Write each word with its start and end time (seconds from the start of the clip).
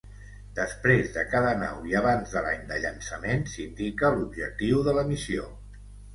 Després 0.59 1.11
de 1.17 1.25
cada 1.33 1.51
nau, 1.63 1.83
i 1.91 1.93
abans 1.99 2.33
de 2.39 2.43
l'any 2.47 2.65
de 2.73 2.81
llançament, 2.87 3.45
s'indica 3.53 4.13
l'objectiu 4.17 4.83
de 4.91 4.99
la 4.99 5.07
missió. 5.13 5.47